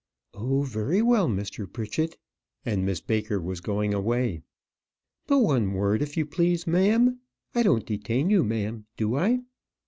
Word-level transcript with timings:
"Oh, 0.33 0.63
very 0.63 1.03
well, 1.03 1.27
Mr. 1.29 1.71
Pritchett;" 1.71 2.17
and 2.65 2.83
Miss 2.83 2.99
Baker 3.01 3.39
was 3.39 3.61
going 3.61 3.93
away. 3.93 4.41
"But, 5.27 5.41
one 5.41 5.73
word, 5.73 6.01
if 6.01 6.17
you 6.17 6.25
please, 6.25 6.65
ma'am. 6.65 7.19
I 7.53 7.61
don't 7.61 7.85
detain 7.85 8.31
you, 8.31 8.43
ma'am, 8.43 8.87
do 8.97 9.15
I?" 9.15 9.41